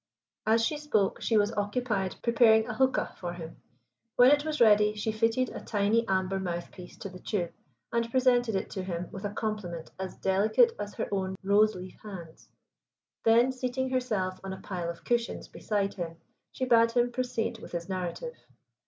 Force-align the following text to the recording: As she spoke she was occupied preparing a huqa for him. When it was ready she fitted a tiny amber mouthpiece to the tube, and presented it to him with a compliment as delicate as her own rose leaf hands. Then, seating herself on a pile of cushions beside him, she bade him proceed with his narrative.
As 0.47 0.65
she 0.65 0.79
spoke 0.79 1.21
she 1.21 1.37
was 1.37 1.53
occupied 1.53 2.15
preparing 2.23 2.65
a 2.67 2.73
huqa 2.73 3.15
for 3.17 3.33
him. 3.33 3.57
When 4.15 4.31
it 4.31 4.43
was 4.43 4.59
ready 4.59 4.95
she 4.95 5.11
fitted 5.11 5.49
a 5.49 5.63
tiny 5.63 6.07
amber 6.07 6.39
mouthpiece 6.39 6.97
to 7.01 7.09
the 7.09 7.19
tube, 7.19 7.53
and 7.93 8.09
presented 8.09 8.55
it 8.55 8.71
to 8.71 8.81
him 8.81 9.11
with 9.11 9.25
a 9.25 9.29
compliment 9.31 9.91
as 9.99 10.15
delicate 10.17 10.71
as 10.79 10.95
her 10.95 11.07
own 11.11 11.35
rose 11.43 11.75
leaf 11.75 11.99
hands. 12.01 12.49
Then, 13.25 13.51
seating 13.51 13.91
herself 13.91 14.39
on 14.43 14.53
a 14.53 14.61
pile 14.61 14.89
of 14.89 15.03
cushions 15.05 15.47
beside 15.47 15.93
him, 15.93 16.17
she 16.51 16.65
bade 16.65 16.93
him 16.93 17.11
proceed 17.11 17.59
with 17.59 17.73
his 17.73 17.87
narrative. 17.87 18.33